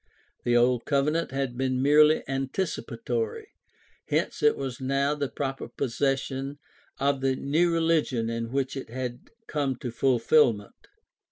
[0.45, 3.49] The old covenant had been merely anticipatory,
[4.07, 6.57] hence it was now the proper possession
[6.99, 10.73] of the new religion in which it had come to fulfilment.